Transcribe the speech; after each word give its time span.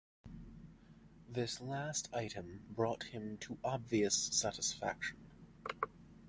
This 1.29 1.61
last 1.61 2.09
item 2.11 2.61
brought 2.73 3.03
him 3.03 3.37
obvious 3.63 4.15
satisfaction. 4.35 5.19